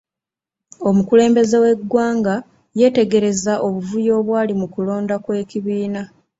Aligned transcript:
Omukulembeze 0.89 1.55
w'eggwanga 1.63 2.35
yetegereza 2.79 3.53
obuvuyo 3.67 4.11
obwali 4.19 4.53
mu 4.59 4.67
kulonda 4.73 5.15
kw'ekibiina. 5.23 6.01